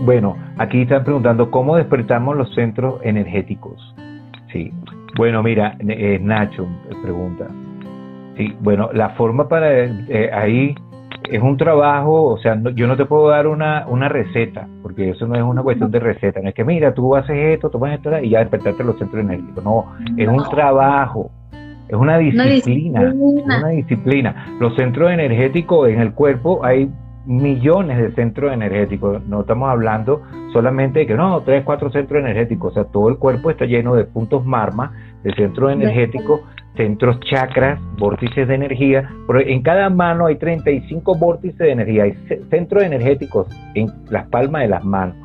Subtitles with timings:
[0.00, 3.94] bueno, aquí están preguntando cómo despertamos los centros energéticos.
[4.52, 4.72] Sí,
[5.16, 6.66] bueno, mira, eh, Nacho
[7.02, 7.48] pregunta.
[8.36, 10.74] Sí, bueno, la forma para eh, ahí
[11.30, 15.26] es un trabajo, o sea, yo no te puedo dar una, una receta, porque eso
[15.26, 18.18] no es una cuestión de receta, no es que mira, tú haces esto, tomas esto
[18.18, 19.86] y ya despertarte los centros energéticos, no,
[20.16, 21.30] es un trabajo,
[21.88, 24.56] es una disciplina, una disciplina.
[24.60, 26.88] Los centros energéticos en el cuerpo hay
[27.26, 32.72] millones de centros energéticos, no estamos hablando solamente de que no, tres, cuatro centros energéticos,
[32.72, 36.40] o sea, todo el cuerpo está lleno de puntos marma, de centros energéticos
[36.76, 39.10] centros chakras, vórtices de energía.
[39.28, 42.14] En cada mano hay 35 vórtices de energía, hay
[42.48, 45.16] centros energéticos en las palmas de las manos.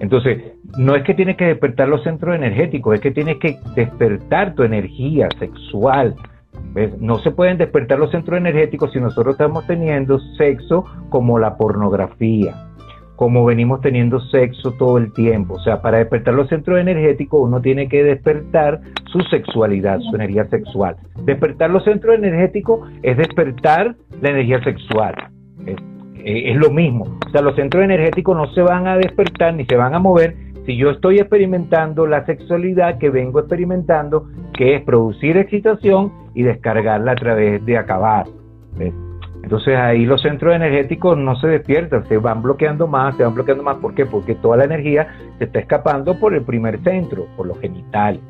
[0.00, 0.42] Entonces,
[0.76, 4.62] no es que tienes que despertar los centros energéticos, es que tienes que despertar tu
[4.62, 6.14] energía sexual.
[7.00, 12.68] No se pueden despertar los centros energéticos si nosotros estamos teniendo sexo como la pornografía
[13.18, 15.54] como venimos teniendo sexo todo el tiempo.
[15.54, 20.44] O sea, para despertar los centros energéticos uno tiene que despertar su sexualidad, su energía
[20.44, 20.96] sexual.
[21.24, 25.16] Despertar los centros energéticos es despertar la energía sexual.
[26.24, 27.18] Es, lo mismo.
[27.26, 30.36] O sea, los centros energéticos no se van a despertar ni se van a mover
[30.68, 37.12] si yo estoy experimentando la sexualidad que vengo experimentando, que es producir excitación y descargarla
[37.12, 38.26] a través de acabar.
[39.42, 43.64] Entonces ahí los centros energéticos no se despiertan, se van bloqueando más, se van bloqueando
[43.64, 43.78] más.
[43.78, 44.04] ¿Por qué?
[44.04, 45.08] Porque toda la energía
[45.38, 48.20] se está escapando por el primer centro, por los genitales.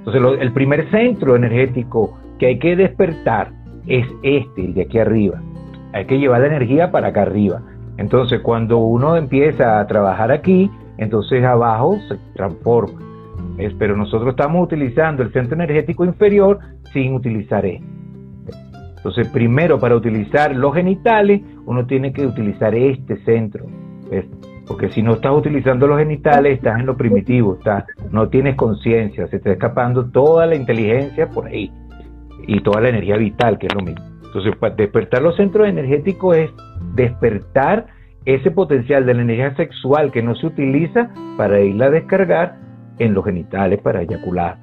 [0.00, 3.50] Entonces el primer centro energético que hay que despertar
[3.86, 5.40] es este, el de aquí arriba.
[5.94, 7.62] Hay que llevar la energía para acá arriba.
[7.96, 13.00] Entonces cuando uno empieza a trabajar aquí, entonces abajo se transforma.
[13.78, 16.58] Pero nosotros estamos utilizando el centro energético inferior
[16.92, 17.86] sin utilizar este.
[18.96, 23.64] Entonces, primero para utilizar los genitales, uno tiene que utilizar este centro.
[24.66, 29.26] Porque si no estás utilizando los genitales, estás en lo primitivo, estás, no tienes conciencia,
[29.28, 31.72] se está escapando toda la inteligencia por ahí
[32.46, 34.04] y toda la energía vital, que es lo mismo.
[34.24, 36.50] Entonces, despertar los centros energéticos es
[36.94, 37.86] despertar
[38.28, 41.08] ese potencial de la energía sexual que no se utiliza
[41.38, 42.56] para irla a descargar
[42.98, 44.58] en los genitales para eyacular.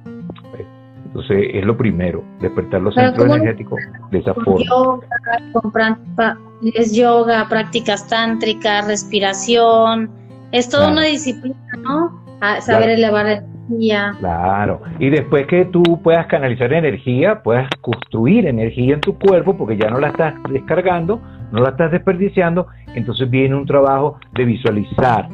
[1.04, 3.80] Entonces es lo primero, despertar los centros energéticos
[4.12, 4.64] de esa forma.
[4.64, 6.38] Yoga,
[6.74, 10.10] es yoga, prácticas tántricas, respiración,
[10.52, 12.22] es toda una disciplina, ¿no?
[12.60, 14.14] saber elevar la energía.
[14.20, 19.76] Claro, y después que tú puedas canalizar energía, puedas construir energía en tu cuerpo, porque
[19.76, 21.20] ya no la estás descargando,
[21.52, 25.28] no la estás desperdiciando, entonces viene un trabajo de visualizar,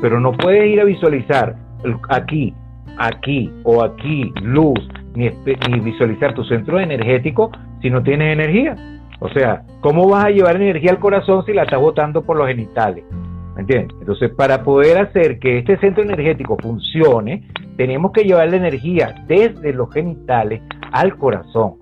[0.00, 1.56] pero no puedes ir a visualizar
[2.08, 2.54] aquí,
[2.98, 4.78] aquí o aquí, luz,
[5.14, 5.30] ni,
[5.80, 7.50] visualizar tu centro energético
[7.80, 8.76] si no tienes energía.
[9.20, 12.48] O sea, ¿cómo vas a llevar energía al corazón si la estás botando por los
[12.48, 13.04] genitales?
[13.54, 13.96] ¿Me entiendes?
[14.00, 17.42] Entonces, para poder hacer que este centro energético funcione,
[17.76, 20.62] tenemos que llevar la energía desde los genitales
[20.92, 21.74] al corazón.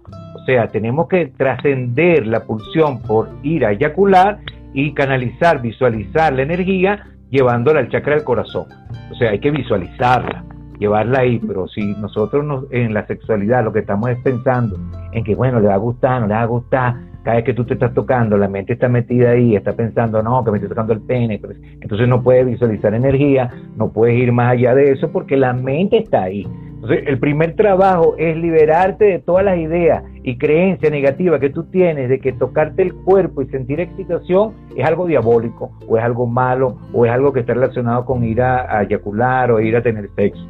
[0.48, 4.38] O sea, tenemos que trascender la pulsión por ir a eyacular
[4.72, 8.64] y canalizar, visualizar la energía llevándola al chakra del corazón.
[9.12, 10.46] O sea, hay que visualizarla
[10.78, 14.78] llevarla ahí, pero si nosotros nos, en la sexualidad lo que estamos es pensando
[15.12, 16.94] en que, bueno, le va a gustar, no le va a gustar,
[17.24, 20.42] cada vez que tú te estás tocando, la mente está metida ahí, está pensando, no,
[20.42, 21.42] que me estoy tocando el pene,
[21.82, 25.98] entonces no puedes visualizar energía, no puedes ir más allá de eso porque la mente
[25.98, 26.46] está ahí.
[26.86, 32.08] El primer trabajo es liberarte de todas las ideas y creencias negativas que tú tienes
[32.08, 36.78] de que tocarte el cuerpo y sentir excitación es algo diabólico, o es algo malo,
[36.92, 40.08] o es algo que está relacionado con ir a, a eyacular o ir a tener
[40.14, 40.46] sexo.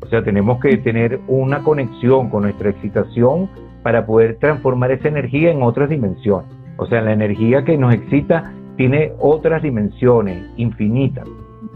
[0.00, 3.50] O sea, tenemos que tener una conexión con nuestra excitación
[3.82, 6.50] para poder transformar esa energía en otras dimensiones.
[6.78, 11.26] O sea, la energía que nos excita tiene otras dimensiones infinitas.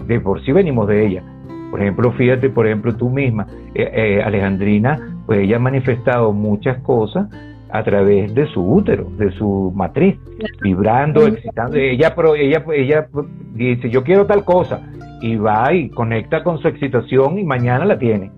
[0.07, 1.25] De por sí venimos de ella.
[1.71, 6.79] Por ejemplo, fíjate, por ejemplo, tú misma, eh, eh, Alejandrina, pues ella ha manifestado muchas
[6.83, 7.29] cosas
[7.73, 10.17] a través de su útero, de su matriz,
[10.61, 11.77] vibrando, excitando.
[11.77, 13.07] Ella, pero ella, ella
[13.55, 14.91] dice, yo quiero tal cosa,
[15.21, 18.31] y va y conecta con su excitación y mañana la tiene.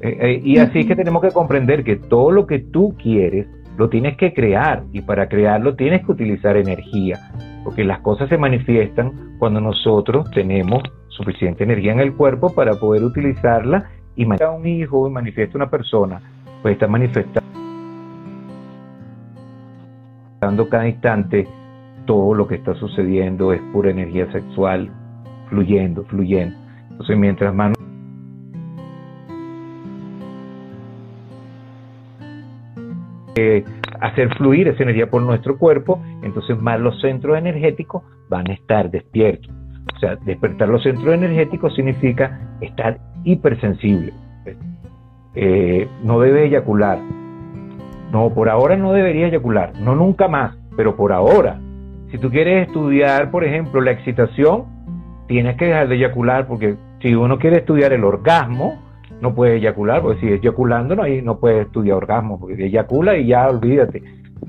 [0.00, 3.46] Eh, eh, y así es que tenemos que comprender que todo lo que tú quieres
[3.76, 7.18] lo tienes que crear y para crearlo tienes que utilizar energía,
[7.64, 10.82] porque las cosas se manifiestan cuando nosotros tenemos
[11.18, 15.68] suficiente energía en el cuerpo para poder utilizarla y manifiesta un hijo y manifiesta una
[15.68, 16.20] persona,
[16.62, 17.42] pues está manifestando
[20.70, 21.46] cada instante
[22.06, 24.90] todo lo que está sucediendo es pura energía sexual
[25.50, 26.56] fluyendo, fluyendo.
[26.90, 27.72] Entonces, mientras más
[34.00, 38.90] hacer fluir esa energía por nuestro cuerpo, entonces más los centros energéticos van a estar
[38.90, 39.57] despiertos.
[39.94, 44.12] O sea, despertar los centros energéticos significa estar hipersensible.
[45.34, 46.98] Eh, no debe eyacular.
[48.12, 49.72] No, por ahora no debería eyacular.
[49.80, 51.60] No nunca más, pero por ahora.
[52.10, 54.64] Si tú quieres estudiar, por ejemplo, la excitación,
[55.26, 58.82] tienes que dejar de eyacular porque si uno quiere estudiar el orgasmo,
[59.20, 63.26] no puede eyacular, porque si es eyaculando no, no puede estudiar orgasmo, porque eyacula y
[63.26, 64.02] ya olvídate.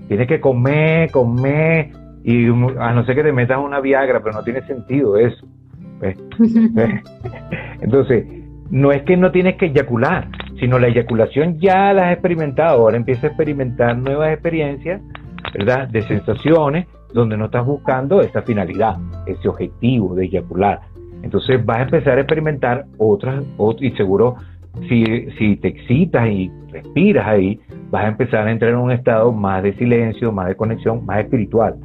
[0.08, 1.92] Tienes que comer, comer,
[2.24, 5.48] y a no ser que te metas una Viagra, pero no tiene sentido eso.
[7.82, 8.26] Entonces,
[8.70, 10.28] no es que no tienes que eyacular,
[10.60, 15.02] sino la eyaculación ya la has experimentado, ahora empieza a experimentar nuevas experiencias,
[15.54, 15.88] ¿verdad?
[15.88, 20.82] De sensaciones donde no estás buscando esa finalidad, ese objetivo de eyacular.
[21.24, 23.44] Entonces vas a empezar a experimentar otras,
[23.80, 24.36] y seguro
[24.88, 25.04] si,
[25.38, 29.64] si te excitas y respiras ahí, vas a empezar a entrar en un estado más
[29.64, 31.76] de silencio, más de conexión, más espiritual.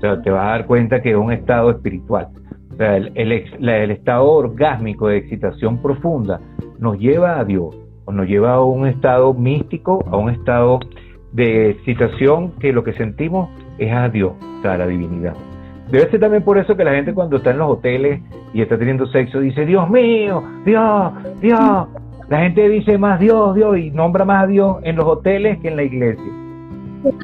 [0.00, 2.28] O sea, te vas a dar cuenta que es un estado espiritual.
[2.72, 6.40] O sea, el, el, estado orgásmico de excitación profunda
[6.78, 7.76] nos lleva a Dios,
[8.06, 10.80] o nos lleva a un estado místico, a un estado
[11.32, 15.34] de excitación que lo que sentimos es a Dios, o sea, a la divinidad.
[15.90, 18.22] Debe ser también por eso que la gente cuando está en los hoteles
[18.54, 21.12] y está teniendo sexo dice, Dios mío, Dios,
[21.42, 21.88] Dios.
[22.30, 25.68] La gente dice más Dios, Dios y nombra más a Dios en los hoteles que
[25.68, 26.32] en la iglesia.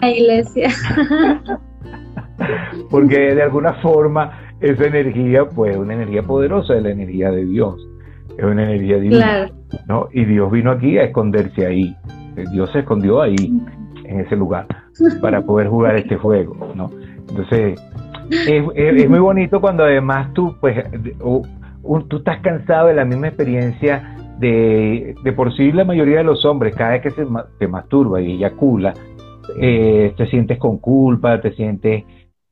[0.02, 0.68] La iglesia.
[2.90, 7.44] porque de alguna forma esa energía, pues, es una energía poderosa, es la energía de
[7.44, 7.76] Dios,
[8.36, 9.50] es una energía divina,
[9.86, 10.08] ¿no?
[10.12, 11.96] Y Dios vino aquí a esconderse ahí,
[12.52, 13.52] Dios se escondió ahí,
[14.04, 14.66] en ese lugar,
[15.20, 16.90] para poder jugar este juego, ¿no?
[17.28, 17.80] Entonces,
[18.30, 20.84] es, muy bonito cuando además tú, pues,
[21.18, 26.44] tú estás cansado de la misma experiencia de, de por sí la mayoría de los
[26.44, 27.26] hombres, cada vez que se,
[27.58, 28.94] se masturba y eyacula,
[29.60, 32.04] eh, te sientes con culpa, te sientes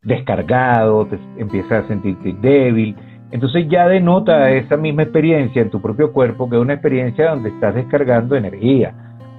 [0.04, 2.96] descargado, te empiezas a sentirte débil.
[3.30, 7.48] Entonces ya denota esa misma experiencia en tu propio cuerpo que es una experiencia donde
[7.48, 8.94] estás descargando energía.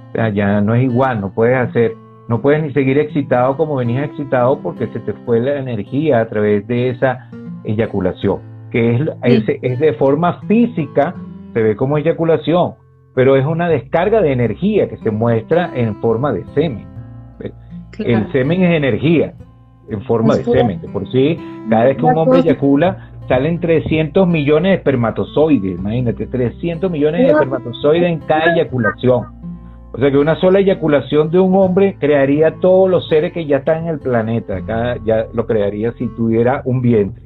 [0.09, 1.93] O sea, ya no es igual, no puedes hacer,
[2.27, 6.27] no puedes ni seguir excitado como venías excitado porque se te fue la energía a
[6.27, 7.29] través de esa
[7.63, 8.39] eyaculación,
[8.71, 9.01] que es,
[9.61, 11.13] es, de forma física,
[11.53, 12.73] se ve como eyaculación,
[13.13, 16.87] pero es una descarga de energía que se muestra en forma de semen.
[17.99, 19.33] El semen es energía,
[19.89, 20.79] en forma de semen.
[20.91, 21.37] por sí,
[21.69, 25.79] cada vez que un hombre eyacula, salen 300 millones de espermatozoides.
[25.79, 29.25] Imagínate, 300 millones de espermatozoides en cada eyaculación.
[29.93, 33.57] O sea que una sola eyaculación de un hombre crearía todos los seres que ya
[33.57, 34.59] están en el planeta.
[34.65, 37.23] Cada, ya lo crearía si tuviera un vientre.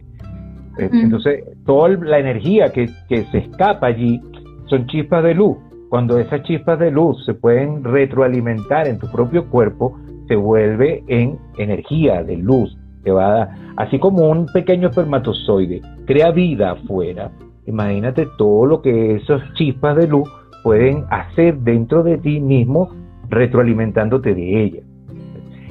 [0.78, 4.22] Eh, entonces, toda la energía que, que se escapa allí
[4.68, 5.58] son chispas de luz.
[5.90, 9.98] Cuando esas chispas de luz se pueden retroalimentar en tu propio cuerpo,
[10.30, 16.72] se vuelve en energía de luz, que va así como un pequeño espermatozoide crea vida
[16.72, 17.32] afuera,
[17.66, 20.30] imagínate todo lo que esas chispas de luz
[20.64, 22.90] pueden hacer dentro de ti mismo
[23.30, 24.82] retroalimentándote de ella.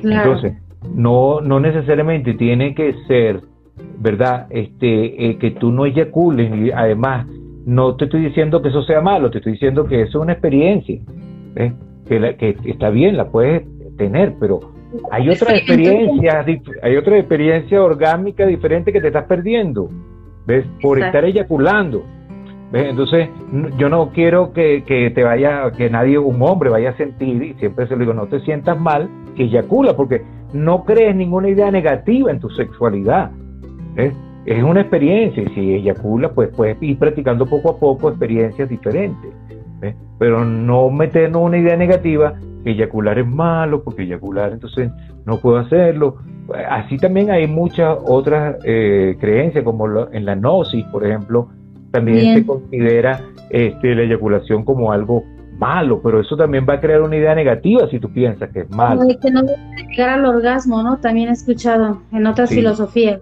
[0.03, 0.57] Entonces,
[0.95, 3.43] no, no necesariamente tiene que ser,
[3.99, 4.47] ¿verdad?
[4.51, 7.27] Este, eh, que tú no eyacules y además
[7.67, 10.33] no te estoy diciendo que eso sea malo, te estoy diciendo que eso es una
[10.33, 11.01] experiencia,
[11.55, 13.63] que, que está bien, la puedes
[13.99, 14.61] tener, pero
[15.11, 16.45] hay otra experiencia,
[16.83, 19.91] hay otra experiencia orgánica diferente que te estás perdiendo,
[20.47, 20.65] ¿ves?
[20.81, 22.03] Por estar eyaculando.
[22.73, 22.87] ¿Ves?
[22.91, 23.29] Entonces,
[23.79, 27.55] yo no quiero que, que, te vaya, que nadie, un hombre vaya a sentir, y
[27.55, 31.71] siempre se lo digo, no te sientas mal que eyacula, porque no crees ninguna idea
[31.71, 33.31] negativa en tu sexualidad.
[33.95, 34.15] ¿ves?
[34.45, 39.31] Es una experiencia, y si eyacula, pues puedes ir practicando poco a poco experiencias diferentes.
[39.81, 39.95] ¿ves?
[40.19, 42.35] Pero no meternos una idea negativa
[42.65, 44.91] eyacular es malo, porque eyacular entonces
[45.25, 46.17] no puedo hacerlo.
[46.71, 51.49] Así también hay muchas otras eh, creencias, como en la gnosis, por ejemplo,
[51.91, 55.25] también se considera este, la eyaculación como algo
[55.59, 58.71] malo, pero eso también va a crear una idea negativa si tú piensas que es
[58.71, 59.03] malo.
[59.21, 59.43] que no
[59.91, 60.99] llegar al orgasmo, ¿no?
[60.99, 63.21] También he escuchado en otras filosofías.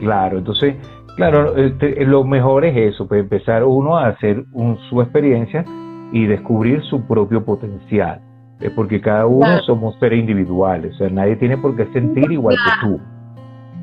[0.00, 0.74] Claro, entonces,
[1.16, 4.44] claro, este, lo mejor es eso, pues empezar uno a hacer
[4.90, 5.64] su experiencia
[6.12, 8.20] y descubrir su propio potencial
[8.62, 12.56] es porque cada uno somos seres individuales, o sea, nadie tiene por qué sentir igual
[12.56, 13.00] que tú.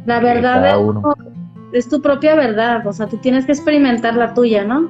[0.05, 0.79] La verdad
[1.73, 4.89] es, tu propia verdad, o sea, tú tienes que experimentar la tuya, ¿no?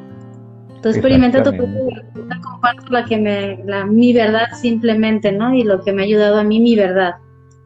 [0.82, 5.54] Tú experimenta tu propia verdad, comparto la que me, la, mi verdad simplemente, ¿no?
[5.54, 7.16] Y lo que me ha ayudado a mí, mi verdad.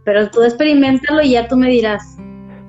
[0.04, 2.18] Pero tú experimentalo y ya tú me dirás.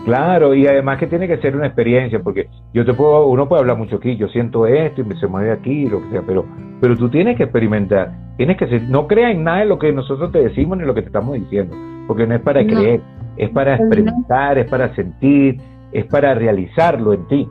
[0.04, 3.60] Claro, y además que tiene que ser una experiencia, porque yo te puedo, uno puede
[3.60, 6.44] hablar mucho aquí, yo siento esto y me se mueve aquí, lo que sea, pero,
[6.80, 9.92] pero tú tienes que experimentar, tienes que ser, no creas en nada de lo que
[9.92, 11.74] nosotros te decimos ni lo que te estamos diciendo,
[12.06, 13.00] porque no es para creer,
[13.36, 15.58] es para experimentar, es para sentir,
[15.92, 17.48] es para realizarlo en ti.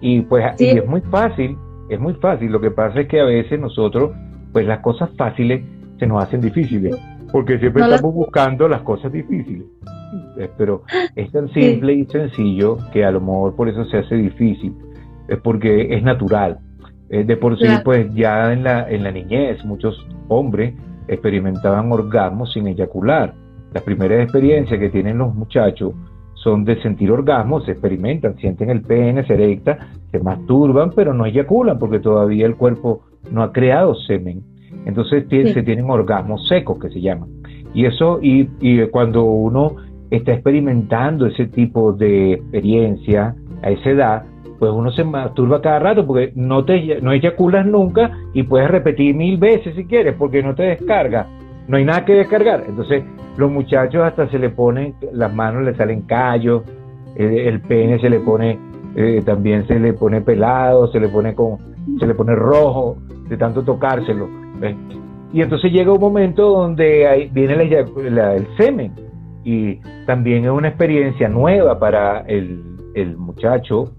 [0.00, 1.56] Y pues es muy fácil,
[1.88, 2.52] es muy fácil.
[2.52, 4.12] Lo que pasa es que a veces nosotros,
[4.52, 5.62] pues las cosas fáciles
[5.98, 6.96] se nos hacen difíciles,
[7.36, 9.66] porque siempre estamos buscando las cosas difíciles.
[10.56, 14.74] Pero es tan simple y sencillo que a lo mejor por eso se hace difícil,
[15.28, 16.60] es porque es natural.
[17.10, 20.72] Eh, de por sí, pues ya en la, en la niñez muchos hombres
[21.08, 23.34] experimentaban orgasmos sin eyacular.
[23.74, 25.92] Las primeras experiencias que tienen los muchachos
[26.36, 31.26] son de sentir orgasmos, se experimentan, sienten el pene, se erecta, se masturban, pero no
[31.26, 34.42] eyaculan porque todavía el cuerpo no ha creado semen.
[34.86, 37.28] Entonces se tienen orgasmos secos que se llaman.
[37.74, 39.76] Y eso, y, y cuando uno
[40.10, 44.22] está experimentando ese tipo de experiencia a esa edad,
[44.58, 49.14] pues uno se masturba cada rato porque no te no eyaculas nunca y puedes repetir
[49.14, 51.26] mil veces si quieres porque no te descarga.
[51.68, 52.64] No hay nada que descargar.
[52.66, 53.04] Entonces,
[53.36, 56.62] los muchachos hasta se le ponen, las manos le salen callos,
[57.16, 58.58] el pene se le pone,
[58.94, 61.58] eh, también se le pone pelado, se le pone con,
[61.98, 62.96] se le pone rojo
[63.28, 64.45] de tanto tocárselo.
[65.32, 68.92] Y entonces llega un momento donde viene el semen
[69.44, 72.74] y también es una experiencia nueva para el,
[73.16, 73.92] muchacho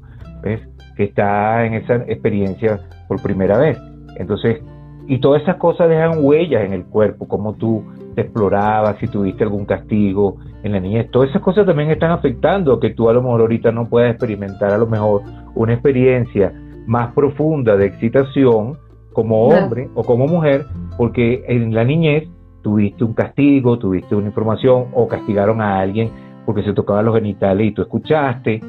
[0.95, 3.77] que está en esa experiencia por primera vez.
[4.17, 4.61] Entonces,
[5.07, 7.83] y todas esas cosas dejan huellas en el cuerpo, como tú
[8.15, 11.09] te explorabas, si tuviste algún castigo en la niñez.
[11.11, 14.71] Todas esas cosas también están afectando que tú a lo mejor ahorita no puedas experimentar
[14.71, 15.21] a lo mejor
[15.55, 16.51] una experiencia
[16.87, 18.77] más profunda de excitación
[19.17, 22.29] como hombre o como mujer, porque en la niñez
[22.61, 26.11] tuviste un castigo, tuviste una información o castigaron a alguien
[26.45, 28.61] porque se tocaba los genitales y tú escuchaste,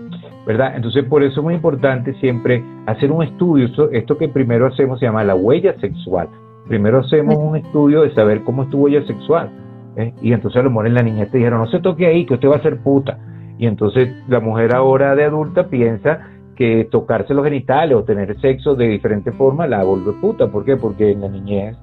[0.47, 0.73] ¿verdad?
[0.75, 3.69] Entonces, por eso es muy importante siempre hacer un estudio.
[3.93, 6.31] Esto, que primero hacemos se llama la huella sexual.
[6.67, 9.51] Primero hacemos un estudio de saber cómo es tu huella sexual.
[9.97, 10.15] ¿eh?
[10.23, 12.33] Y entonces a lo mejor en la niña te dijeron, no se toque ahí, que
[12.33, 13.19] usted va a ser puta.
[13.59, 16.21] Y entonces la mujer ahora de adulta piensa
[16.59, 20.49] que tocarse los genitales o tener sexo de diferente forma la vuelve puta.
[20.49, 20.77] ¿Por qué?
[20.77, 21.77] Porque en la niñez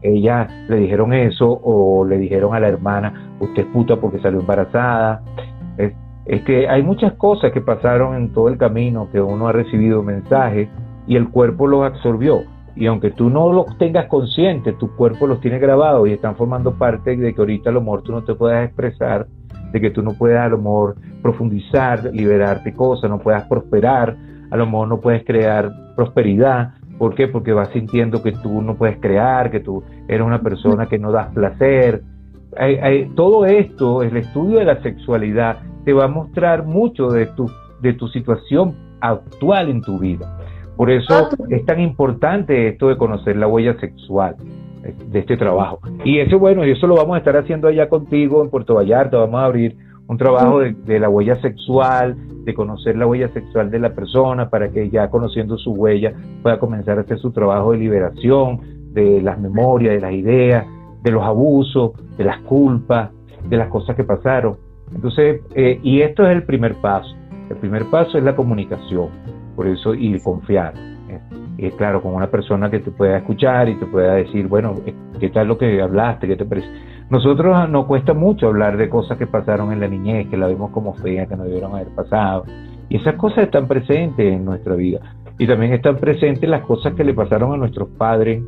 [0.00, 4.40] ella le dijeron eso o le dijeron a la hermana, usted es puta porque salió
[4.40, 5.22] embarazada
[6.24, 10.02] es que hay muchas cosas que pasaron en todo el camino que uno ha recibido
[10.02, 10.68] mensajes
[11.06, 12.42] y el cuerpo los absorbió.
[12.74, 16.72] Y aunque tú no los tengas consciente, tu cuerpo los tiene grabados y están formando
[16.78, 19.26] parte de que ahorita a lo mejor tú no te puedas expresar,
[19.72, 24.16] de que tú no puedas a lo mejor profundizar, liberarte cosas, no puedas prosperar,
[24.50, 26.74] a lo mejor no puedes crear prosperidad.
[26.98, 27.26] ¿Por qué?
[27.26, 31.10] Porque vas sintiendo que tú no puedes crear, que tú eres una persona que no
[31.10, 32.02] das placer.
[33.16, 37.50] todo esto, el estudio de la sexualidad, te va a mostrar mucho de tu,
[37.80, 40.38] de tu situación actual en tu vida.
[40.76, 44.36] Por eso ah, es tan importante esto de conocer la huella sexual
[44.82, 45.80] de este trabajo.
[46.04, 49.18] Y eso, bueno, y eso lo vamos a estar haciendo allá contigo en Puerto Vallarta.
[49.18, 49.76] Vamos a abrir
[50.08, 54.70] un trabajo de, la huella sexual, de conocer la huella sexual de la persona para
[54.70, 56.12] que ya conociendo su huella
[56.42, 58.60] pueda comenzar a hacer su trabajo de liberación
[58.92, 60.66] de las memorias, de las ideas,
[61.02, 63.10] de los abusos, de las culpas,
[63.48, 64.56] de las cosas que pasaron.
[64.94, 67.14] Entonces, eh, y esto es el primer paso.
[67.48, 69.08] El primer paso es la comunicación,
[69.56, 70.91] por eso, y confiar.
[71.66, 71.72] ¿Eh?
[71.76, 75.30] Claro, con una persona que te pueda escuchar y te pueda decir, bueno, eh, ¿qué
[75.30, 76.26] tal lo que hablaste?
[76.26, 76.68] ¿Qué te parece?
[77.10, 80.46] Nosotros ah, nos cuesta mucho hablar de cosas que pasaron en la niñez, que la
[80.46, 82.44] vemos como feas, que no debieron haber pasado.
[82.88, 85.00] Y esas cosas están presentes en nuestra vida.
[85.38, 88.42] Y también están presentes las cosas que le pasaron a nuestros padres,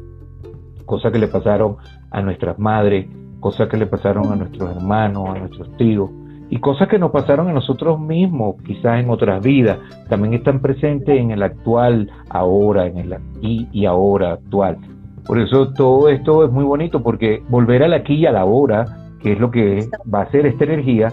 [0.86, 1.76] cosas que le pasaron
[2.10, 3.06] a nuestras madres,
[3.40, 6.10] cosas que le pasaron a nuestros hermanos, a nuestros tíos
[6.54, 9.76] y cosas que nos pasaron a nosotros mismos, quizás en otras vidas,
[10.08, 14.78] también están presentes en el actual ahora, en el aquí y ahora actual.
[15.26, 18.84] Por eso todo esto es muy bonito, porque volver al aquí y a la ahora,
[19.20, 21.08] que es lo que va a hacer esta energía,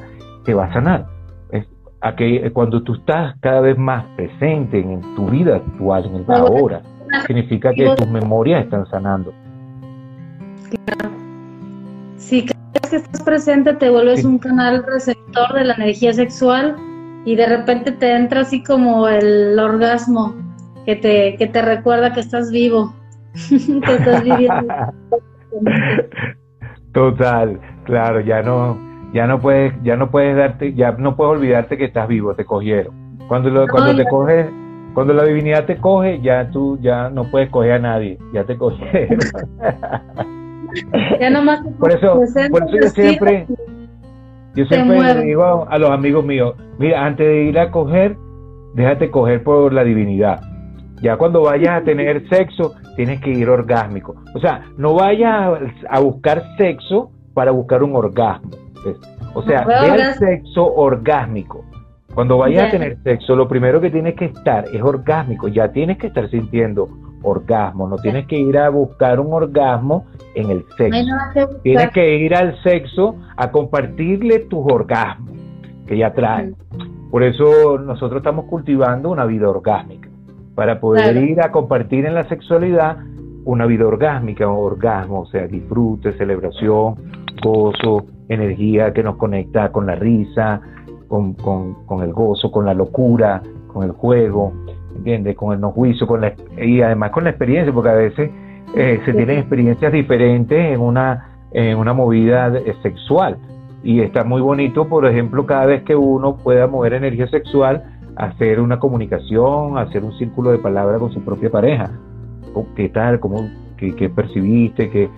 [0.46, 1.08] te va a sanar.
[1.50, 1.68] Es
[2.02, 6.26] a que cuando tú estás cada vez más presente en tu vida actual, en el
[6.30, 6.84] ahora,
[7.26, 9.34] significa que tus memorias están sanando.
[12.18, 12.46] Sí,
[12.80, 16.76] que estás presente te vuelves un canal receptor de la energía sexual
[17.26, 20.36] y de repente te entra así como el orgasmo
[20.86, 22.94] que te, que te recuerda que estás vivo,
[23.50, 24.74] que estás viviendo.
[26.94, 28.78] Total, claro, ya no,
[29.14, 32.46] ya no puedes, ya no puedes darte, ya no puedes olvidarte que estás vivo, te
[32.46, 33.18] cogieron.
[33.28, 34.48] Cuando lo, cuando te coges,
[34.94, 38.58] cuando la divinidad te coge, ya tú ya no puedes coger a nadie, ya te
[38.58, 39.20] cogieron.
[41.20, 43.48] Ya nomás por eso, por eso yo siempre,
[44.56, 48.18] yo siempre le digo a, los amigos míos, mira, antes de ir a coger,
[48.76, 50.42] déjate coger por la divinidad.
[51.02, 54.16] Ya cuando vayas a tener sexo, tienes que ir orgásmico.
[54.36, 55.60] O sea, no vayas
[55.90, 58.52] a, buscar sexo para buscar un orgasmo.
[59.34, 61.64] O sea, ve al sexo orgásmico.
[62.14, 65.98] Cuando vayas a tener sexo, lo primero que tienes que estar es orgásmico, ya tienes
[65.98, 66.90] que estar sintiendo
[67.24, 71.06] orgasmo, no tienes que ir a buscar un orgasmo en el sexo.
[71.64, 75.32] tienes que ir al sexo a compartirle tus orgasmos
[75.88, 76.56] que ya traen.
[77.12, 80.10] Por eso nosotros estamos cultivando una vida orgásmica,
[80.56, 82.98] para poder ir a compartir en la sexualidad
[83.46, 86.96] una vida orgásmica, un orgasmo, o sea, disfrute, celebración,
[87.44, 90.62] gozo, energía que nos conecta con la risa,
[91.12, 94.54] con, con, el gozo, con la locura, con el juego,
[94.96, 95.36] ¿entiendes?
[95.36, 98.32] Con el no juicio, con la, y además con la experiencia, porque a veces
[98.76, 103.38] eh, se tienen experiencias diferentes en una, en una movida sexual.
[103.84, 107.84] Y está muy bonito, por ejemplo, cada vez que uno pueda mover energía sexual,
[108.16, 111.92] hacer una comunicación, hacer un círculo de palabras con su propia pareja.
[112.76, 113.20] ¿Qué tal?
[113.20, 114.90] ¿Cómo, qué, percibiste?
[114.90, 115.10] ¿Qué,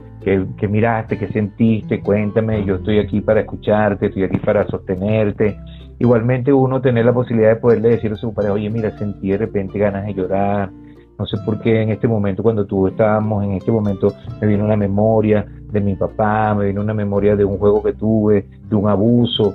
[0.58, 1.20] qué, miraste?
[1.20, 2.00] ¿Qué sentiste?
[2.00, 5.56] Cuéntame, yo estoy aquí para escucharte, estoy aquí para sostenerte.
[6.00, 9.38] Igualmente uno tener la posibilidad de poderle decir a su pareja, oye, mira, sentí de
[9.38, 10.70] repente ganas de llorar,
[11.18, 14.66] no sé por qué en este momento, cuando tú estábamos, en este momento me vino
[14.66, 18.76] una memoria de mi papá, me vino una memoria de un juego que tuve, de
[18.76, 19.54] un abuso.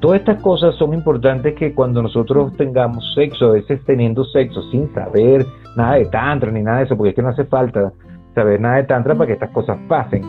[0.00, 4.92] Todas estas cosas son importantes que cuando nosotros tengamos sexo, a veces teniendo sexo sin
[4.94, 5.44] saber
[5.76, 7.92] nada de tantra ni nada de eso, porque es que no hace falta
[8.34, 10.22] saber nada de tantra para que estas cosas pasen.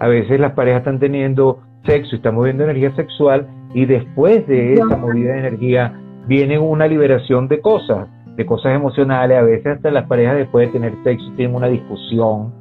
[0.00, 4.74] A veces las parejas están teniendo sexo y están moviendo energía sexual y después de
[4.74, 5.94] esa movida de energía
[6.26, 9.38] viene una liberación de cosas, de cosas emocionales.
[9.38, 12.52] A veces hasta las parejas después de tener sexo tienen una discusión,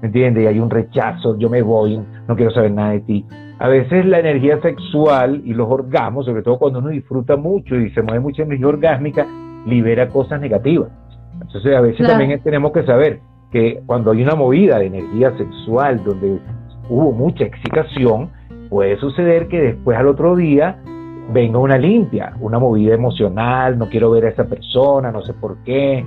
[0.00, 0.44] ¿me entiendes?
[0.44, 3.26] Y hay un rechazo, yo me voy, no quiero saber nada de ti.
[3.58, 7.90] A veces la energía sexual y los orgasmos, sobre todo cuando uno disfruta mucho y
[7.90, 9.26] se mueve mucha energía orgásmica,
[9.66, 10.90] libera cosas negativas.
[11.40, 13.20] Entonces a veces también tenemos que saber
[13.52, 16.38] que cuando hay una movida de energía sexual donde
[16.88, 18.30] hubo mucha excitación,
[18.72, 20.82] puede suceder que después al otro día
[21.30, 25.58] venga una limpia, una movida emocional, no quiero ver a esa persona, no sé por
[25.62, 26.02] qué,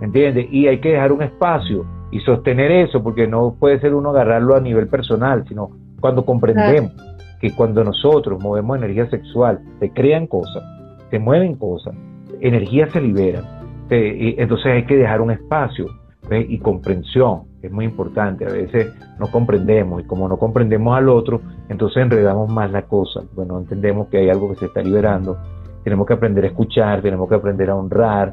[0.00, 0.46] ¿entiendes?
[0.50, 4.56] Y hay que dejar un espacio y sostener eso, porque no puede ser uno agarrarlo
[4.56, 6.92] a nivel personal, sino cuando comprendemos
[7.38, 10.64] que cuando nosotros movemos energía sexual, se crean cosas,
[11.10, 11.94] se mueven cosas,
[12.40, 13.42] energía se libera,
[13.90, 15.84] entonces hay que dejar un espacio
[16.30, 18.44] y comprensión es muy importante.
[18.44, 23.22] A veces no comprendemos y como no comprendemos al otro, entonces enredamos más la cosa.
[23.34, 25.36] Bueno, entendemos que hay algo que se está liberando.
[25.84, 28.32] Tenemos que aprender a escuchar, tenemos que aprender a honrar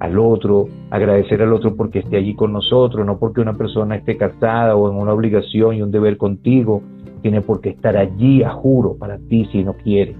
[0.00, 4.16] al otro, agradecer al otro porque esté allí con nosotros, no porque una persona esté
[4.16, 6.82] casada o en una obligación y un deber contigo,
[7.22, 10.14] tiene por qué estar allí, a juro, para ti si no quiere.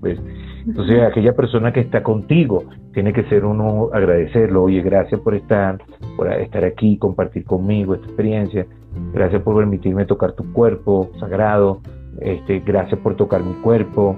[0.00, 0.18] ¿ves?
[0.66, 4.64] Entonces, aquella persona que está contigo, tiene que ser uno agradecerlo.
[4.64, 5.78] Oye, gracias por estar,
[6.16, 8.66] por estar aquí, compartir conmigo esta experiencia.
[9.12, 11.80] Gracias por permitirme tocar tu cuerpo sagrado.
[12.20, 14.16] Este, gracias por tocar mi cuerpo,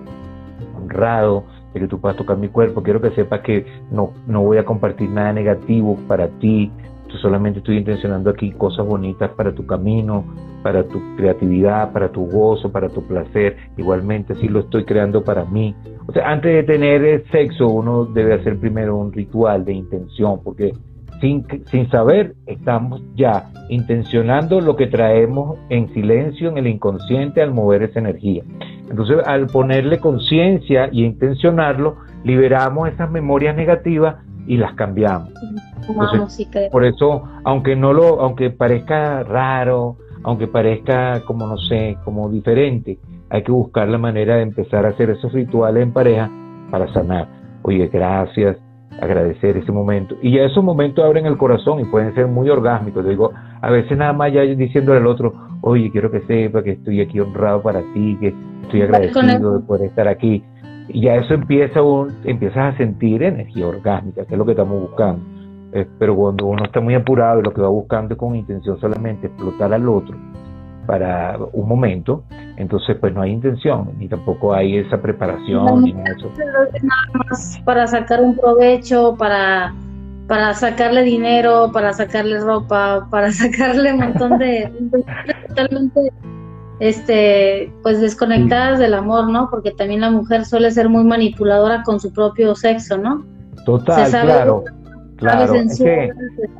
[0.76, 2.82] honrado de que tú puedas tocar mi cuerpo.
[2.82, 6.70] Quiero que sepas que no, no voy a compartir nada negativo para ti.
[7.08, 10.24] Yo solamente estoy intencionando aquí cosas bonitas para tu camino,
[10.62, 13.56] para tu creatividad, para tu gozo, para tu placer.
[13.76, 15.74] Igualmente, así lo estoy creando para mí.
[16.08, 20.72] O sea, antes de tener sexo, uno debe hacer primero un ritual de intención, porque
[21.20, 27.52] sin, sin saber estamos ya intencionando lo que traemos en silencio en el inconsciente al
[27.52, 28.42] mover esa energía.
[28.88, 34.16] Entonces, al ponerle conciencia y intencionarlo, liberamos esas memorias negativas
[34.46, 35.28] y las cambiamos.
[36.72, 42.98] por eso, aunque no lo, aunque parezca raro, aunque parezca como no sé, como diferente,
[43.30, 46.30] hay que buscar la manera de empezar a hacer esos rituales en pareja
[46.70, 47.28] para sanar.
[47.62, 48.56] Oye, gracias,
[49.00, 50.16] agradecer ese momento.
[50.22, 53.06] Y ya esos momentos abren el corazón y pueden ser muy orgásmicos.
[53.06, 57.00] digo, a veces nada más ya diciéndole al otro, oye, quiero que sepa que estoy
[57.00, 60.42] aquí honrado para ti, que estoy agradecido de poder estar aquí.
[60.88, 64.80] Y ya eso empieza un, empiezas a sentir energía orgásmica, que es lo que estamos
[64.80, 65.22] buscando.
[65.72, 68.80] Eh, pero cuando uno está muy apurado y lo que va buscando es con intención
[68.80, 70.16] solamente explotar al otro
[70.86, 72.24] para un momento,
[72.58, 76.16] entonces pues no hay intención, ni tampoco hay esa preparación, ni nada
[77.14, 79.72] más para sacar un provecho, para,
[80.26, 84.72] para sacarle dinero, para sacarle ropa, para sacarle un montón de...
[85.48, 86.12] totalmente
[86.80, 89.48] este pues desconectadas del amor, ¿no?
[89.50, 93.24] Porque también la mujer suele ser muy manipuladora con su propio sexo, ¿no?
[93.64, 94.64] Total, claro.
[95.18, 96.12] Claro, es que,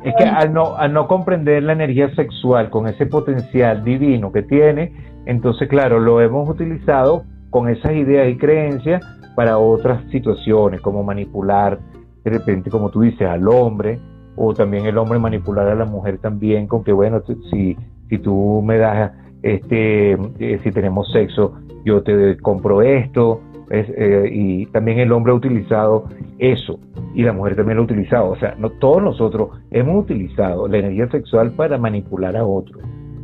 [0.03, 4.43] es que al, no, al no comprender la energía sexual con ese potencial divino que
[4.43, 4.91] tiene,
[5.25, 9.01] entonces, claro, lo hemos utilizado con esas ideas y creencias
[9.35, 11.79] para otras situaciones, como manipular
[12.23, 13.99] de repente, como tú dices, al hombre,
[14.35, 17.77] o también el hombre manipular a la mujer también, con que, bueno, si,
[18.09, 21.53] si tú me das, este, eh, si tenemos sexo,
[21.85, 23.41] yo te compro esto,
[23.71, 26.05] Eh, y también el hombre ha utilizado
[26.39, 26.79] eso
[27.13, 28.29] y la mujer también lo ha utilizado.
[28.31, 32.79] O sea, no todos nosotros hemos utilizado la energía sexual para manipular a otro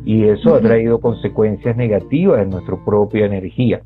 [0.06, 3.82] y eso ha traído consecuencias negativas en nuestra propia energía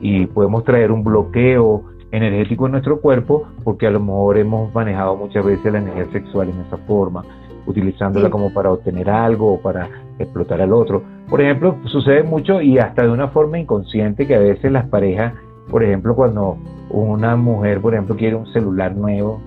[0.00, 5.14] y podemos traer un bloqueo energético en nuestro cuerpo porque a lo mejor hemos manejado
[5.16, 7.22] muchas veces la energía sexual en esa forma,
[7.66, 11.02] utilizándola como para obtener algo o para explotar al otro.
[11.28, 15.34] Por ejemplo, sucede mucho y hasta de una forma inconsciente que a veces las parejas,
[15.70, 16.58] por ejemplo, cuando
[16.90, 19.40] una mujer, por ejemplo, quiere un celular nuevo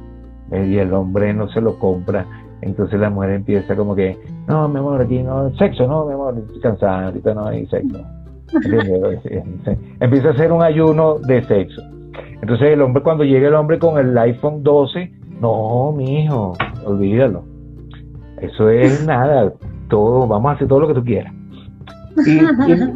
[0.51, 2.25] eh, y el hombre no se lo compra,
[2.61, 6.37] entonces la mujer empieza como que, no, mi amor, aquí no, sexo, no, mi amor,
[6.37, 7.99] estoy cansada, ahorita no hay sexo.
[9.99, 11.81] empieza a hacer un ayuno de sexo.
[12.41, 16.53] Entonces el hombre, cuando llega el hombre con el iPhone 12, no, mi hijo,
[16.85, 17.43] olvídalo.
[18.39, 19.53] Eso es nada,
[19.89, 21.33] todo, vamos a hacer todo lo que tú quieras.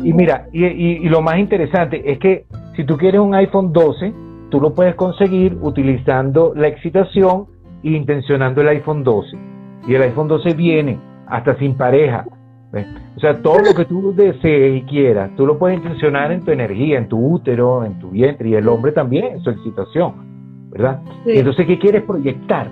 [0.04, 4.14] Y, mira, y, lo más interesante es que si tú quieres un iPhone 12,
[4.50, 7.48] tú lo puedes conseguir utilizando la excitación
[7.84, 9.38] e intencionando el iPhone 12.
[9.88, 12.26] Y el iPhone 12 viene hasta sin pareja.
[13.16, 16.52] O sea, todo lo que tú desees y quieras, tú lo puedes intencionar en tu
[16.52, 21.02] energía, en tu útero, en tu vientre, y el hombre también en su excitación, ¿verdad?
[21.26, 22.70] Entonces, ¿qué quieres proyectar?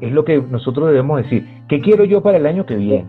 [0.00, 1.46] Es lo que nosotros debemos decir.
[1.68, 3.06] ¿Qué quiero yo para el año que viene?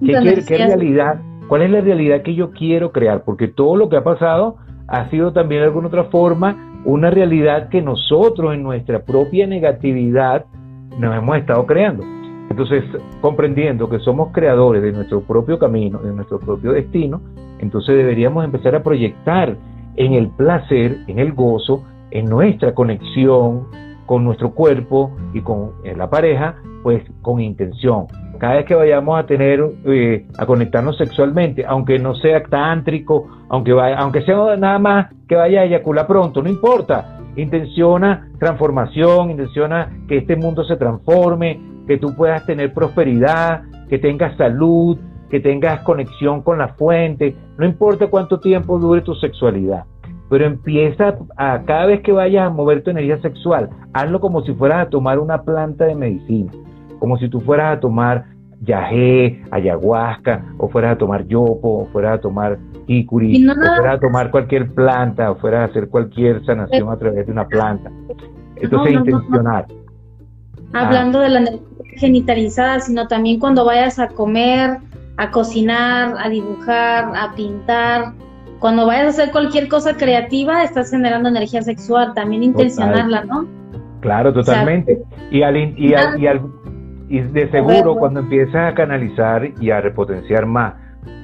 [0.00, 1.20] ¿Qué, qué realidad?
[1.48, 3.24] ¿Cuál es la realidad que yo quiero crear?
[3.24, 7.68] Porque todo lo que ha pasado ha sido también de alguna otra forma una realidad
[7.68, 10.44] que nosotros en nuestra propia negatividad
[10.98, 12.04] nos hemos estado creando.
[12.48, 12.84] Entonces,
[13.20, 17.20] comprendiendo que somos creadores de nuestro propio camino, de nuestro propio destino,
[17.58, 19.56] entonces deberíamos empezar a proyectar
[19.96, 23.64] en el placer, en el gozo, en nuestra conexión
[24.06, 28.06] con nuestro cuerpo y con la pareja, pues con intención.
[28.38, 33.72] Cada vez que vayamos a tener, eh, a conectarnos sexualmente, aunque no sea tántrico, aunque,
[33.72, 37.20] aunque sea nada más que vaya a eyacular pronto, no importa.
[37.36, 44.36] Intenciona transformación, intenciona que este mundo se transforme, que tú puedas tener prosperidad, que tengas
[44.36, 44.98] salud,
[45.30, 49.84] que tengas conexión con la fuente, no importa cuánto tiempo dure tu sexualidad,
[50.28, 54.52] pero empieza a cada vez que vayas a mover tu energía sexual, hazlo como si
[54.54, 56.52] fueras a tomar una planta de medicina,
[57.06, 58.24] como si tú fueras a tomar
[58.62, 64.00] yagé, ayahuasca, o fueras a tomar yopo, o fueras a tomar icuri, o fueras a
[64.00, 67.92] tomar cualquier planta, o fueras a hacer cualquier sanación a través de una planta.
[68.56, 69.66] Entonces, intencionar.
[70.72, 71.60] Hablando de la energía
[71.94, 74.78] genitalizada, sino también cuando vayas a comer,
[75.16, 78.14] a cocinar, a dibujar, a pintar.
[78.58, 83.46] Cuando vayas a hacer cualquier cosa creativa, estás generando energía sexual, también intencionarla, ¿no?
[84.00, 85.00] Claro, totalmente.
[85.30, 86.26] y, al, y, al, y,
[87.08, 90.74] de seguro cuando empiezas a canalizar y a repotenciar más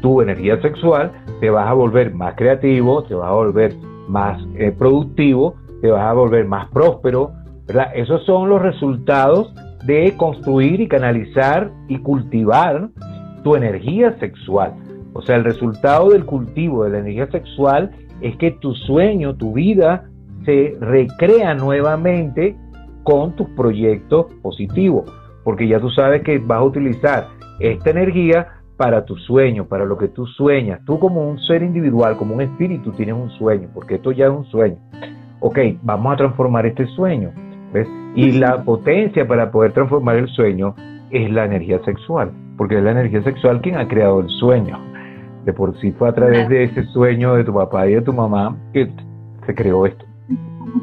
[0.00, 3.74] tu energía sexual, te vas a volver más creativo, te vas a volver
[4.08, 7.32] más eh, productivo, te vas a volver más próspero,
[7.66, 7.88] ¿verdad?
[7.94, 9.52] Esos son los resultados
[9.84, 12.90] de construir y canalizar y cultivar
[13.42, 14.74] tu energía sexual.
[15.14, 17.90] O sea, el resultado del cultivo de la energía sexual
[18.20, 20.04] es que tu sueño, tu vida,
[20.44, 22.56] se recrea nuevamente
[23.02, 25.10] con tus proyectos positivos,
[25.44, 27.28] porque ya tú sabes que vas a utilizar
[27.60, 30.80] esta energía para tu sueño, para lo que tú sueñas.
[30.84, 34.32] Tú como un ser individual, como un espíritu, tienes un sueño, porque esto ya es
[34.32, 34.76] un sueño.
[35.40, 37.32] Ok, vamos a transformar este sueño.
[38.14, 40.74] Y la potencia para poder transformar el sueño
[41.10, 44.78] es la energía sexual, porque es la energía sexual quien ha creado el sueño.
[45.44, 48.12] De por sí fue a través de ese sueño de tu papá y de tu
[48.12, 48.90] mamá que
[49.46, 50.04] se creó esto.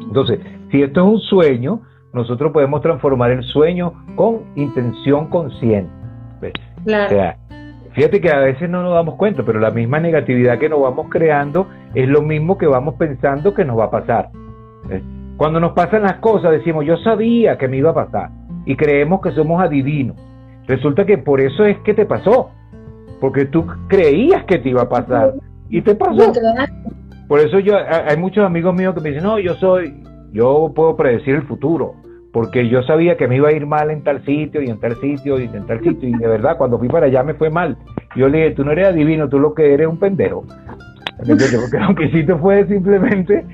[0.02, 1.80] Entonces, si esto es un sueño,
[2.12, 5.92] nosotros podemos transformar el sueño con intención consciente.
[6.82, 7.36] O sea,
[7.92, 11.06] fíjate que a veces no nos damos cuenta, pero la misma negatividad que nos vamos
[11.10, 14.30] creando es lo mismo que vamos pensando que nos va a pasar.
[15.36, 18.30] Cuando nos pasan las cosas decimos, yo sabía que me iba a pasar
[18.66, 20.16] y creemos que somos adivinos.
[20.66, 22.50] Resulta que por eso es que te pasó,
[23.20, 25.34] porque tú creías que te iba a pasar
[25.68, 26.32] y te pasó.
[27.28, 30.96] Por eso yo hay muchos amigos míos que me dicen, no, yo soy, yo puedo
[30.96, 31.94] predecir el futuro,
[32.32, 34.96] porque yo sabía que me iba a ir mal en tal sitio y en tal
[35.00, 37.76] sitio y en tal sitio y de verdad cuando fui para allá me fue mal.
[38.16, 40.44] Yo le dije, tú no eres adivino, tú lo que eres es un pendejo.
[41.18, 43.44] Porque lo que hiciste fue simplemente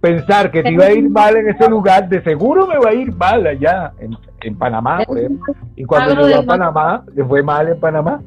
[0.00, 2.94] pensar que te iba a ir mal en ese lugar, de seguro me va a
[2.94, 5.54] ir mal allá en, Panamá, por ejemplo.
[5.74, 8.20] Y cuando llegó a Panamá, le fue mal en Panamá.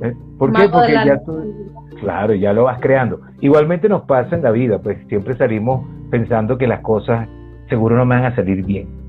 [0.00, 0.14] ¿Eh?
[0.38, 0.68] ¿Por qué?
[0.70, 1.68] Porque ya tú,
[2.00, 3.20] claro, ya lo vas creando.
[3.40, 7.28] Igualmente nos pasa en la vida, pues siempre salimos pensando que las cosas
[7.68, 9.05] seguro no me van a salir bien.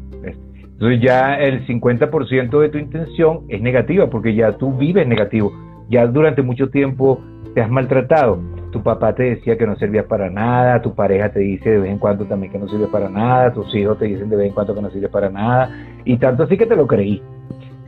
[0.77, 5.51] Entonces ya el 50% de tu intención es negativa, porque ya tú vives negativo.
[5.89, 7.21] Ya durante mucho tiempo
[7.55, 8.39] te has maltratado
[8.71, 11.91] tu papá te decía que no servía para nada, tu pareja te dice de vez
[11.91, 14.53] en cuando también que no sirve para nada, tus hijos te dicen de vez en
[14.53, 15.69] cuando que no sirve para nada,
[16.03, 17.21] y tanto así que te lo creí.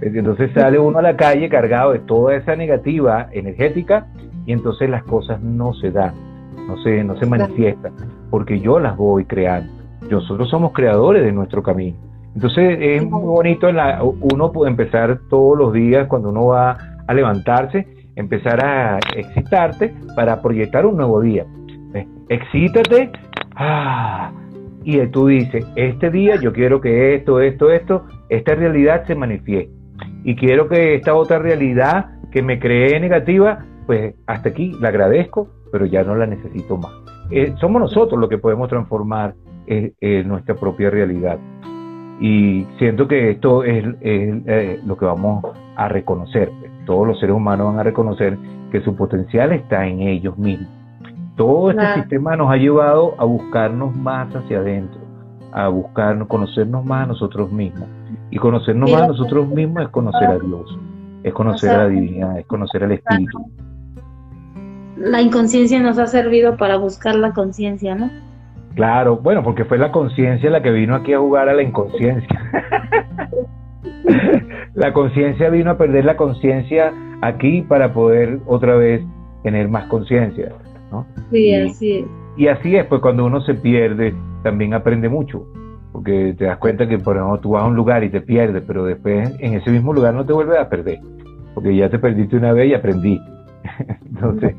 [0.02, 4.08] Entonces sale uno a la calle cargado de toda esa negativa energética
[4.46, 6.14] y entonces las cosas no se dan,
[6.68, 7.94] no se, no se manifiestan,
[8.30, 9.72] porque yo las voy creando.
[10.10, 11.98] Nosotros somos creadores de nuestro camino.
[12.36, 17.14] Entonces es muy bonito la, uno puede empezar todos los días cuando uno va a
[17.14, 21.46] levantarse, empezar a excitarte para proyectar un nuevo día.
[22.30, 23.12] Excítate
[23.56, 24.32] ah,
[24.84, 29.74] y tú dices, este día yo quiero que esto, esto, esto, esta realidad se manifieste.
[30.24, 35.50] Y quiero que esta otra realidad que me cree negativa, pues hasta aquí la agradezco,
[35.72, 36.92] pero ya no la necesito más.
[37.32, 39.36] Eh, somos nosotros los que podemos transformar
[39.68, 41.40] eh, eh, nuestra propia realidad.
[42.20, 46.52] Y siento que esto es, eh, lo que vamos a reconocer.
[46.86, 48.38] Todos los seres humanos van a reconocer
[48.72, 50.70] que su potencial está en ellos mismos.
[51.38, 55.00] Todo este sistema nos ha llevado a buscarnos más hacia adentro,
[55.54, 57.88] a buscarnos, conocernos más a nosotros mismos.
[58.30, 60.78] Y conocernos más a nosotros mismos es conocer a Dios,
[61.24, 63.40] es conocer a la divinidad, es conocer al Espíritu.
[64.98, 68.10] La inconsciencia nos ha servido para buscar la conciencia, ¿no?
[68.76, 72.40] Claro, bueno, porque fue la conciencia la que vino aquí a jugar a la inconsciencia.
[74.76, 79.02] la conciencia vino a perder la conciencia aquí para poder otra vez
[79.44, 80.54] tener más conciencia,
[80.92, 81.06] ¿no?
[81.32, 82.06] Sí, así es.
[82.38, 85.46] Y así es, pues cuando uno se pierde, también aprende mucho,
[85.92, 88.64] porque te das cuenta que, por ejemplo, tú vas a un lugar y te pierdes,
[88.66, 91.00] pero después en ese mismo lugar no te vuelves a perder,
[91.54, 93.39] porque ya te perdiste una vez y aprendiste.
[94.06, 94.56] Entonces,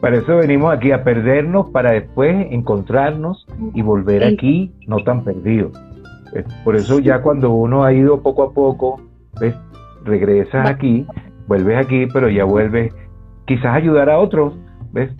[0.00, 5.72] para eso venimos aquí a perdernos para después encontrarnos y volver aquí no tan perdidos.
[6.64, 9.00] Por eso ya cuando uno ha ido poco a poco,
[9.40, 9.54] ¿ves?
[10.04, 11.06] regresas aquí,
[11.46, 12.92] vuelves aquí, pero ya vuelves
[13.46, 14.54] quizás ayudar a otros,
[14.92, 15.10] ¿ves?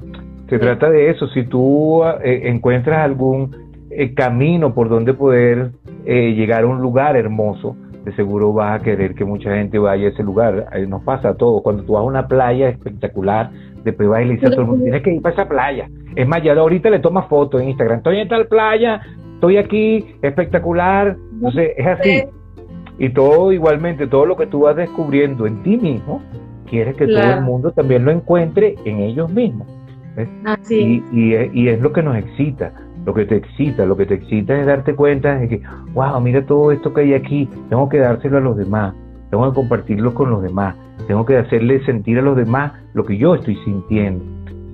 [0.48, 3.57] Se trata de eso, si tú eh, encuentras algún
[3.90, 5.72] eh, camino por donde poder
[6.05, 7.76] eh, llegar a un lugar hermoso,
[8.07, 10.69] de seguro vas a querer que mucha gente vaya a ese lugar.
[10.71, 11.61] Ahí nos pasa todo.
[11.61, 13.51] Cuando tú vas a una playa espectacular,
[13.83, 15.90] después vas y le dices a todo el mundo, tienes que ir para esa playa.
[16.14, 17.99] Es más, ya ahorita le tomas fotos en Instagram.
[17.99, 19.01] Estoy en tal playa,
[19.35, 21.16] estoy aquí, espectacular.
[21.33, 22.23] Entonces, es así.
[22.97, 26.23] Y todo igualmente, todo lo que tú vas descubriendo en ti mismo,
[26.71, 29.66] quieres que todo el mundo también lo encuentre en ellos mismos.
[30.45, 31.03] Así.
[31.12, 32.73] Y, y, y es lo que nos excita
[33.07, 35.62] lo que te excita, lo que te excita es darte cuenta de que,
[35.95, 38.95] wow, mira todo esto que hay aquí, tengo que dárselo a los demás,
[39.31, 40.75] tengo que compartirlo con los demás,
[41.07, 44.25] tengo que hacerle sentir a los demás lo que yo estoy sintiendo,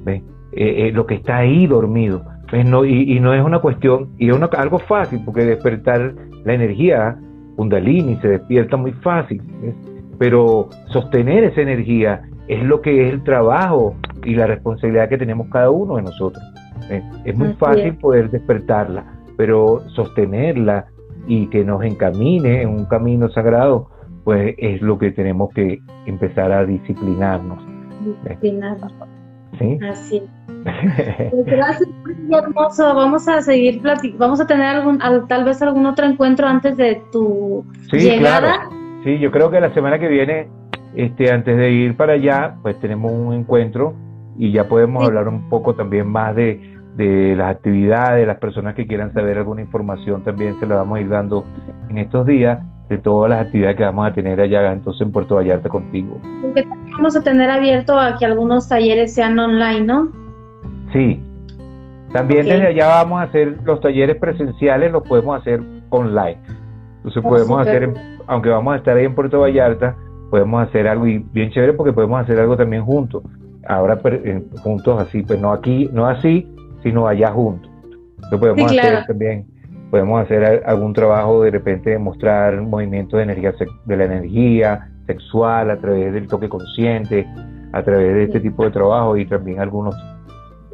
[0.05, 0.23] ¿ves?
[0.53, 2.25] Eh, eh, lo que está ahí dormido.
[2.67, 6.15] No, y, no es una cuestión, y es algo fácil, porque despertar
[6.45, 7.17] la energía,
[7.57, 9.43] Kundalini, se despierta muy fácil,
[10.19, 15.49] pero sostener esa energía es lo que es el trabajo y la responsabilidad que tenemos
[15.49, 16.43] cada uno de nosotros.
[17.25, 19.05] Es muy fácil poder despertarla,
[19.37, 20.87] pero sostenerla
[21.27, 23.89] y que nos encamine en un camino sagrado,
[24.25, 27.59] pues es lo que tenemos que empezar a disciplinarnos.
[28.25, 28.93] Disciplinarnos.
[29.59, 29.79] ¿Sí?
[29.89, 30.23] Así.
[30.65, 31.89] Pues gracias,
[32.31, 32.95] hermoso.
[32.95, 34.19] Vamos a seguir platicando.
[34.19, 38.69] Vamos a tener algún, tal vez algún otro encuentro antes de tu llegada.
[39.03, 40.49] Sí, yo creo que la semana que viene,
[40.95, 43.95] este, antes de ir para allá, pues tenemos un encuentro
[44.39, 48.87] y ya podemos hablar un poco también más de de las actividades, las personas que
[48.87, 51.45] quieran saber alguna información también se la vamos a ir dando
[51.89, 55.37] en estos días de todas las actividades que vamos a tener allá entonces en Puerto
[55.37, 56.21] Vallarta contigo.
[56.93, 60.11] vamos a tener abierto a que algunos talleres sean online, ¿no?
[60.93, 61.23] Sí.
[62.13, 66.39] También desde allá vamos a hacer los talleres presenciales, los podemos hacer online.
[66.97, 67.95] Entonces oh, podemos hacer,
[68.27, 69.97] aunque vamos a estar ahí en Puerto Vallarta,
[70.31, 73.23] podemos hacer algo bien chévere porque podemos hacer algo también juntos.
[73.67, 76.49] Ahora eh, juntos así, pues no aquí, no así,
[76.83, 77.71] sino allá juntos.
[78.17, 79.47] Entonces podemos hacer también,
[79.91, 83.53] podemos hacer algún trabajo de repente de mostrar movimientos de energía
[83.85, 87.27] de la energía sexual a través del toque consciente,
[87.73, 89.95] a través de este tipo de trabajo y también algunos,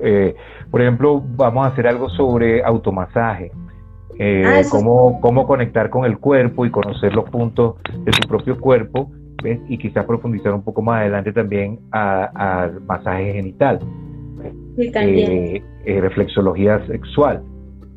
[0.01, 0.35] eh,
[0.71, 3.51] por ejemplo, vamos a hacer algo sobre automasaje.
[4.21, 8.59] Eh, ah, cómo, cómo conectar con el cuerpo y conocer los puntos de tu propio
[8.59, 9.13] cuerpo
[9.45, 13.81] y quizás profundizar un poco más adelante también al masaje genital.
[14.77, 17.43] Eh, eh, reflexología sexual.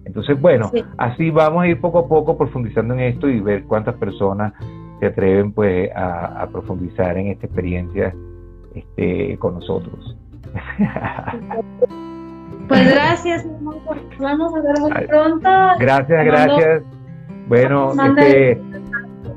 [0.06, 3.96] Entonces, bueno, así vamos a ir poco a poco profundizando en esto y ver cuántas
[3.96, 4.54] personas
[5.00, 8.14] se atreven pues a, profundizar en esta experiencia
[8.74, 10.18] este, con nosotros.
[12.68, 13.46] Pues gracias,
[14.18, 15.50] vamos a ver muy pronto.
[15.78, 16.84] Gracias, gracias.
[17.50, 18.62] Bueno, este,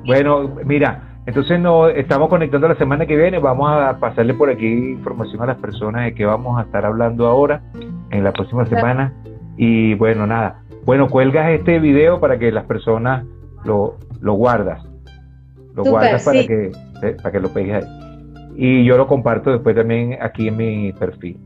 [0.06, 4.66] bueno, mira, Entonces no estamos conectando la semana que viene, vamos a pasarle por aquí
[4.66, 7.62] información a las personas de que vamos a estar hablando ahora
[8.10, 9.14] en la próxima semana
[9.56, 10.62] y bueno, nada.
[10.84, 13.24] Bueno, cuelgas este video para que las personas
[13.64, 14.84] lo, lo guardas.
[15.74, 16.72] Lo guardas para que
[17.16, 18.04] para que lo pegues ahí.
[18.56, 21.38] Y yo lo comparto después también aquí en mi perfil.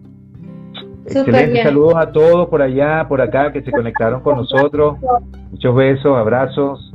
[1.07, 4.99] Excelente, saludos a todos por allá, por acá que se conectaron con nosotros.
[5.51, 6.93] Muchos besos, abrazos.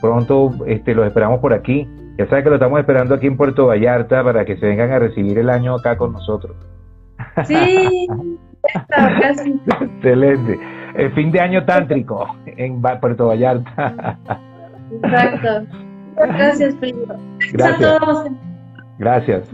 [0.00, 1.86] Pronto este, los esperamos por aquí.
[2.18, 4.98] Ya saben que lo estamos esperando aquí en Puerto Vallarta para que se vengan a
[4.98, 6.56] recibir el año acá con nosotros.
[7.46, 8.06] Sí,
[9.80, 10.58] Excelente.
[10.94, 14.18] El fin de año tántrico en Puerto Vallarta.
[15.02, 15.66] Exacto.
[16.16, 17.00] Gracias, primo.
[17.52, 17.98] Gracias.
[18.98, 19.50] Gracias.